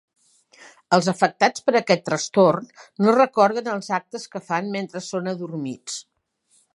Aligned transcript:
Els 0.95 1.09
afectats 1.11 1.65
per 1.67 1.73
aquest 1.79 2.01
trastorn 2.07 2.71
no 3.07 3.15
recorden 3.17 3.69
els 3.77 3.91
actes 4.01 4.27
que 4.35 4.45
fan 4.51 4.73
mentre 4.77 5.03
són 5.09 5.33
adormits. 5.35 6.01